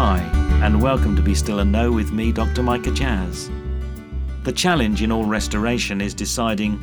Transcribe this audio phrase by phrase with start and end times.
[0.00, 0.20] Hi,
[0.62, 2.62] and welcome to Be Still and Know with me, Dr.
[2.62, 3.50] Micah Jazz.
[4.44, 6.74] The challenge in all restoration is deciding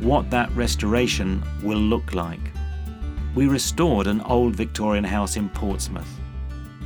[0.00, 2.40] what that restoration will look like.
[3.34, 6.08] We restored an old Victorian house in Portsmouth.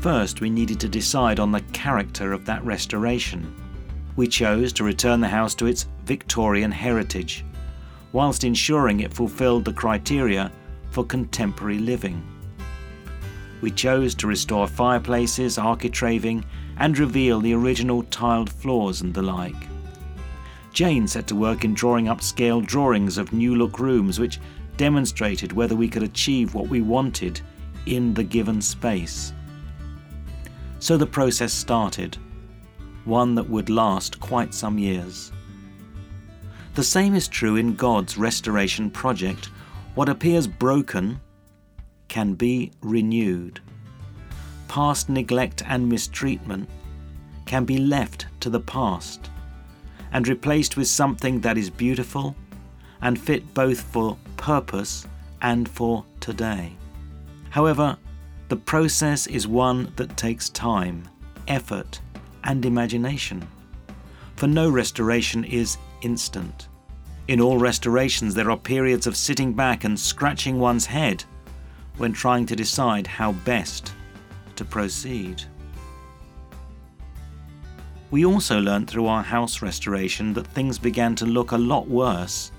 [0.01, 3.55] First, we needed to decide on the character of that restoration.
[4.17, 7.45] We chose to return the house to its Victorian heritage,
[8.11, 10.51] whilst ensuring it fulfilled the criteria
[10.91, 12.27] for contemporary living.
[13.61, 16.45] We chose to restore fireplaces, architraving,
[16.79, 19.69] and reveal the original tiled floors and the like.
[20.73, 24.41] Jayne set to work in drawing up scale drawings of new look rooms which
[24.77, 27.41] demonstrated whether we could achieve what we wanted
[27.87, 29.33] in the given space.
[30.79, 32.17] So the process started,
[33.05, 35.33] one that would last quite some years.
[36.75, 39.47] The same is true in God's restoration project.
[39.97, 41.21] What appears broken
[42.11, 43.61] can be renewed.
[44.69, 46.69] Past neglect and mistreatment
[47.47, 49.31] can be left to the past
[50.13, 52.35] and replaced with something that is beautiful
[53.01, 55.07] and fit both for purpose
[55.41, 56.73] and for today.
[57.49, 57.97] However,
[58.49, 61.09] the process is one that takes time,
[61.47, 62.01] effort,
[62.43, 63.47] and imagination.
[64.35, 66.67] For no restoration is instant.
[67.29, 71.25] In all restorations, there are periods of sitting back and scratching one's head
[72.01, 73.93] when trying to decide how best
[74.57, 75.43] to proceed.
[78.11, 82.53] We also learnt through our house restoration that things began to look a lot worse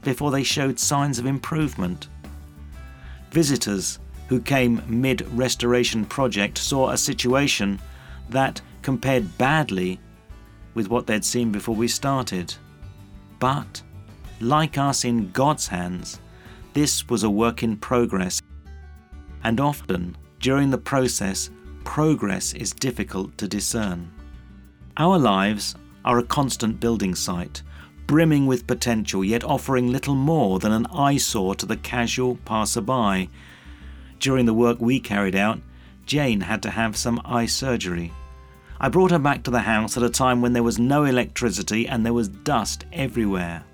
[0.00, 2.08] before they showed signs of improvement.
[3.30, 7.78] Visitors who came mid restoration project saw a situation
[8.30, 10.00] that compared badly
[10.72, 12.54] with what they'd seen before we started.
[13.38, 13.82] But,
[14.40, 16.20] like us in God's hands,
[16.72, 18.40] this was a work in progress
[19.44, 21.50] and often, during the process,
[21.84, 24.10] progress is difficult to discern.
[24.96, 27.62] Our lives are a constant building site,
[28.06, 33.30] brimming with potential, yet offering little more than an eyesore to the casual passerby.
[34.18, 35.60] During the work we carried out,
[36.06, 38.12] Jayne had to have some eye surgery.
[38.80, 41.86] I brought her back to the house at a time when there was no electricity
[41.86, 43.64] and there was dust everywhere.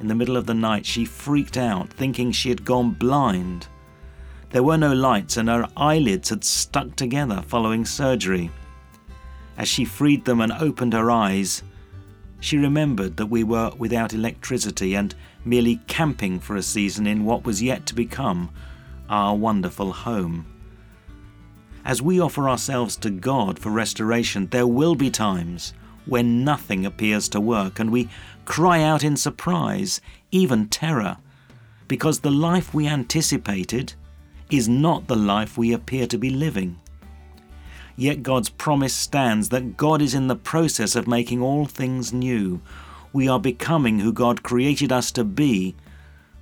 [0.00, 3.68] In the middle of the night, she freaked out, thinking she had gone blind.
[4.50, 8.50] There were no lights, and her eyelids had stuck together following surgery.
[9.56, 11.62] As she freed them and opened her eyes,
[12.40, 17.44] she remembered that we were without electricity and merely camping for a season in what
[17.44, 18.50] was yet to become
[19.08, 20.46] our wonderful home.
[21.84, 25.74] As we offer ourselves to God for restoration, there will be times
[26.06, 28.08] when nothing appears to work and we
[28.44, 30.00] cry out in surprise,
[30.30, 31.18] even terror,
[31.88, 33.94] because the life we anticipated
[34.50, 36.80] is not the life we appear to be living.
[37.96, 42.60] Yet God's promise stands that God is in the process of making all things new.
[43.12, 45.74] We are becoming who God created us to be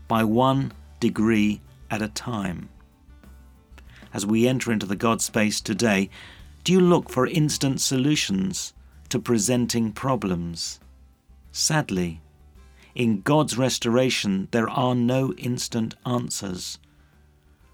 [0.07, 1.61] by one degree
[1.91, 2.69] at a time.
[4.13, 6.11] As we enter into the God space today,
[6.65, 8.73] do you look for instant solutions
[9.09, 10.81] to presenting problems?
[11.51, 12.21] Sadly,
[12.95, 16.79] in God's restoration, there are no instant answers.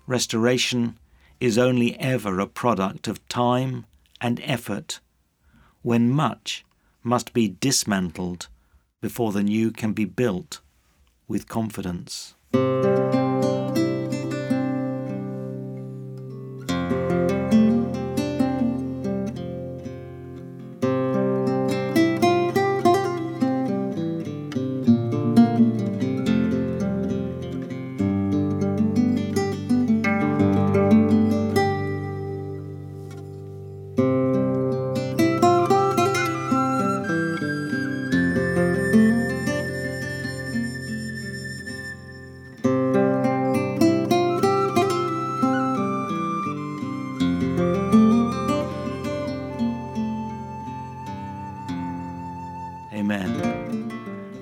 [0.06, 0.98] Restoration
[1.40, 3.86] is only ever a product of time
[4.20, 5.00] and effort,
[5.82, 6.64] when much
[7.02, 8.48] must be dismantled
[9.00, 10.60] before the new can be built
[11.26, 12.34] with confidence.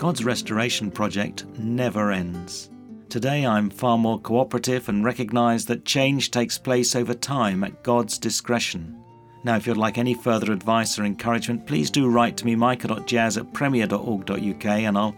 [0.02, 2.70] God's restoration project never ends.
[3.08, 8.19] Today I'm far more cooperative and recognize that change takes place over time at God's
[8.19, 9.00] discretion.
[9.44, 13.37] Now, if you'd like any further advice or encouragement, please do write to me, micah.jazz
[13.37, 15.14] at premier.org.uk, and I'll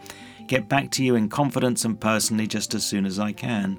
[0.48, 3.78] get back to you in confidence and personally just as soon as I can.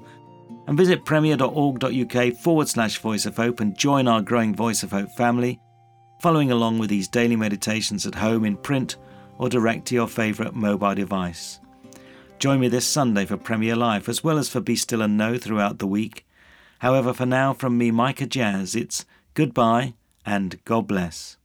[0.66, 5.12] And visit premier.org.uk forward slash voice of hope and join our growing Voice of Hope
[5.12, 5.60] family,
[6.20, 8.96] following along with these daily meditations at home in print
[9.38, 11.60] or direct to your favourite mobile device.
[12.38, 15.38] Join me this Sunday for Premier Life as well as for Be Still and Know
[15.38, 16.26] throughout the week.
[16.80, 19.94] However, for now, from me, Micah Jazz, it's goodbye
[20.24, 21.36] and God bless.